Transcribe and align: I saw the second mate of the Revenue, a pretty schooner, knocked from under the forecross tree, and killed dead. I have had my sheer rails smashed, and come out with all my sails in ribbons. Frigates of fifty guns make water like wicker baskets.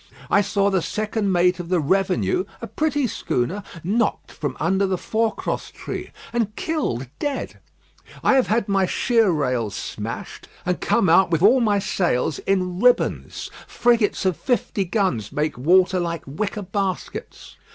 I 0.31 0.41
saw 0.41 0.71
the 0.71 0.81
second 0.81 1.31
mate 1.31 1.59
of 1.59 1.69
the 1.69 1.79
Revenue, 1.79 2.45
a 2.59 2.65
pretty 2.65 3.05
schooner, 3.05 3.61
knocked 3.83 4.31
from 4.31 4.57
under 4.59 4.87
the 4.87 4.97
forecross 4.97 5.69
tree, 5.69 6.09
and 6.33 6.55
killed 6.55 7.05
dead. 7.19 7.59
I 8.23 8.33
have 8.33 8.47
had 8.47 8.67
my 8.67 8.87
sheer 8.87 9.29
rails 9.29 9.75
smashed, 9.75 10.47
and 10.65 10.81
come 10.81 11.07
out 11.07 11.29
with 11.29 11.43
all 11.43 11.61
my 11.61 11.77
sails 11.77 12.39
in 12.39 12.79
ribbons. 12.79 13.51
Frigates 13.67 14.25
of 14.25 14.37
fifty 14.37 14.85
guns 14.85 15.31
make 15.31 15.55
water 15.55 15.99
like 15.99 16.23
wicker 16.25 16.63
baskets. 16.63 17.55